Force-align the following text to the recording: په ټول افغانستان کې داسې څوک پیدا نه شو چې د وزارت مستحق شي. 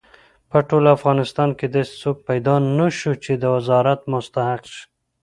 په 0.49 0.57
ټول 0.69 0.83
افغانستان 0.97 1.49
کې 1.57 1.67
داسې 1.75 1.93
څوک 2.01 2.17
پیدا 2.29 2.55
نه 2.77 2.87
شو 2.97 3.11
چې 3.23 3.31
د 3.37 3.43
وزارت 3.55 3.99
مستحق 4.11 4.63
شي. 4.73 4.83